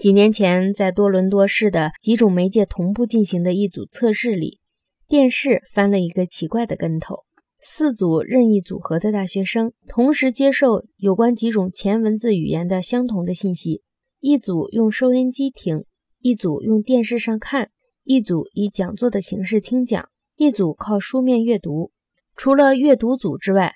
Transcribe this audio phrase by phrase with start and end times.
[0.00, 4.58] 几年前，在多伦多市的几种媒介同步进行的一组测试里，
[5.06, 7.16] 电视翻了一个奇怪的跟头。
[7.60, 13.82] 四组任意组合的大学生同时接受有关几种前文字语言的相同的信息，
[14.20, 15.84] 一组用收音机听，
[16.20, 17.68] 一组用电视上看，
[18.02, 21.92] 一组以讲座的形式听讲，一组靠书面阅读。
[22.36, 23.74] 除了阅读组之外，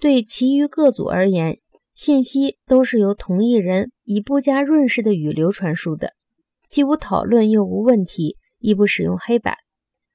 [0.00, 1.58] 对其余各组而言，
[1.94, 6.14] 信息都是由同一人以不加润饰的语流传输的，
[6.68, 9.54] 既无讨论又无问题，亦不使用黑板。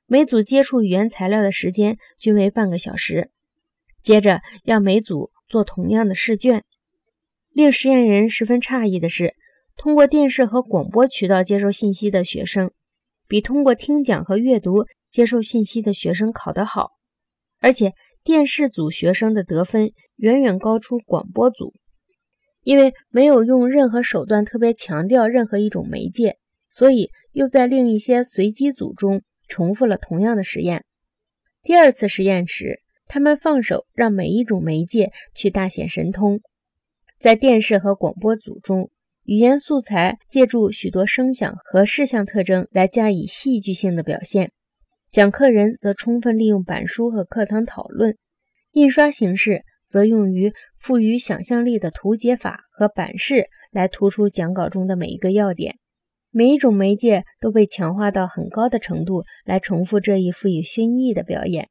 [0.06, 3.32] 每组接触语言材料的时间均为半个小时。
[4.02, 6.66] 接着要每组做同样的试卷。
[7.54, 9.34] 令实验人十分诧异的是，
[9.78, 12.72] 通过电视和广播渠道接受信息的学生，
[13.30, 16.90] 比通过听讲和阅读接受信息的学生考得好，
[17.62, 17.94] 而且
[18.26, 19.94] 电视组学生的得分。
[20.18, 21.74] 远远高出广播组，
[22.66, 30.84] 因为没有用任何手段特别强调任何一种媒介，所以又在另一些随机组中重复了同样的实验。
[31.62, 36.42] 第二次实验时，他们放手让每一种媒介去大显神通。
[37.20, 38.90] 在电视和广播组中，
[39.26, 44.52] 语言素材借助许多声响和视像特征来加以戏剧性的表现，
[45.12, 48.18] 讲课人则充分利用板书和课堂讨论，
[48.72, 49.64] 印刷形式。
[49.88, 55.78] 则用于赋予想象力的图解法和版式来突出讲稿中的每一个要点。
[56.32, 61.70] 每一种媒介都被强化到很高的程度，来重复这一富有新意的表演。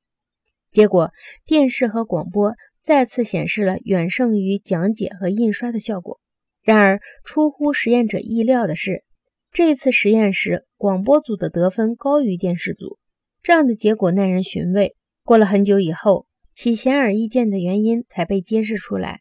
[0.70, 1.12] 结果，
[1.45, 6.19] 电视和广播再次显示了远胜于讲解和印刷的效果。
[6.62, 9.05] 然而，出乎实验者意料的是，
[9.53, 12.98] 这次实验时，广播组的得分高于电视组。
[13.42, 14.97] 这样的结果耐人寻味。
[15.25, 16.27] 过了很久以后。
[16.55, 19.21] 其显而易见的原因才被揭示出来。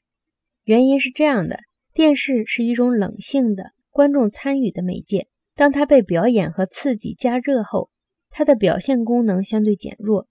[0.63, 1.59] 原因是这样的：
[1.93, 5.27] 电视是一种冷性的、观众参与的媒介。
[5.55, 7.89] 当它被表演和刺激加热后，
[8.31, 10.27] 它的表现功能相对减弱，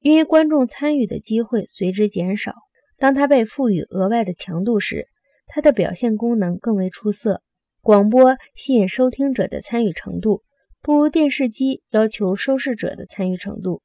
[0.00, 2.54] 因为观众参与的机会随之减少。
[2.98, 5.06] 当它被赋予额外的强度时，
[5.46, 7.42] 它的表现功能更为出色。
[7.82, 10.42] 广播吸引收听者的参与程度，
[10.82, 13.82] 不如电视机要求收视者的参与程度。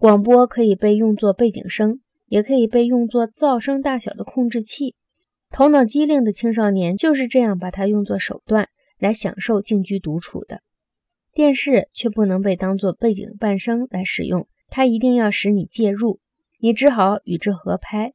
[0.00, 4.94] 广播可以被用作背景声，也可以被用作噪声大小的控制器。
[5.50, 10.62] 头脑机灵的青少年就是这样把它用作手段来享受静居独处的。
[11.34, 16.18] 电视却不能被当作背景伴声来使用，它一定要使你介入，
[16.60, 18.14] 你只好与之合拍。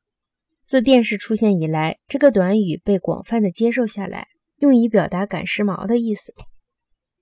[0.66, 6.34] 自电视出现以来，这个短语被广泛的接受下来，用以表达赶时髦的意思。